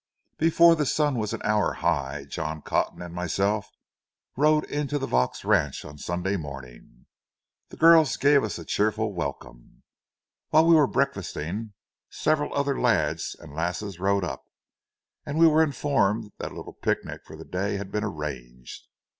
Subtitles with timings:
[0.39, 3.69] Before the sun was an hour high, John Cotton and myself
[4.35, 7.05] rode into the Vaux ranch on Sunday morning.
[7.69, 9.83] The girls gave us a cheerful welcome.
[10.49, 11.73] While we were breakfasting,
[12.09, 14.43] several other lads and lasses rode up,
[15.23, 18.87] and we were informed that a little picnic for the day had been arranged.